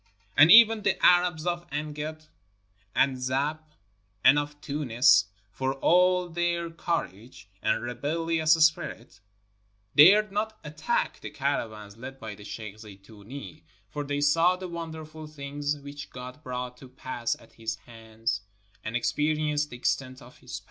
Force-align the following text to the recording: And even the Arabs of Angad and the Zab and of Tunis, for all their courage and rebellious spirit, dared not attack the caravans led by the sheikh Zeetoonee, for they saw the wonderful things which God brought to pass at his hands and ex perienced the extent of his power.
And 0.35 0.49
even 0.51 0.81
the 0.81 0.97
Arabs 1.05 1.45
of 1.45 1.69
Angad 1.69 2.25
and 2.95 3.17
the 3.17 3.21
Zab 3.21 3.59
and 4.23 4.39
of 4.39 4.59
Tunis, 4.59 5.25
for 5.51 5.75
all 5.75 6.27
their 6.27 6.71
courage 6.71 7.47
and 7.61 7.83
rebellious 7.83 8.53
spirit, 8.53 9.19
dared 9.95 10.31
not 10.31 10.57
attack 10.63 11.19
the 11.21 11.29
caravans 11.29 11.97
led 11.97 12.19
by 12.19 12.33
the 12.33 12.43
sheikh 12.43 12.79
Zeetoonee, 12.79 13.61
for 13.91 14.03
they 14.03 14.21
saw 14.21 14.55
the 14.55 14.67
wonderful 14.67 15.27
things 15.27 15.77
which 15.77 16.09
God 16.09 16.41
brought 16.41 16.77
to 16.77 16.89
pass 16.89 17.35
at 17.39 17.53
his 17.53 17.75
hands 17.85 18.41
and 18.83 18.95
ex 18.95 19.11
perienced 19.11 19.69
the 19.69 19.77
extent 19.77 20.19
of 20.19 20.39
his 20.39 20.59
power. 20.59 20.59